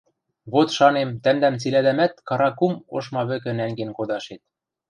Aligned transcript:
Вот, 0.51 0.67
шанем, 0.77 1.09
тӓмдӓм 1.23 1.55
цилӓдӓмӓт 1.61 2.13
Кара-Кум 2.27 2.73
ошма 2.95 3.21
вӹкӹ 3.29 3.51
нӓнген 3.57 3.91
кодашет! 3.97 4.41